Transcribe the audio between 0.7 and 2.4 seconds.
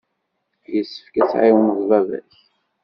Yessefk ad tɛiwneḍ baba-k.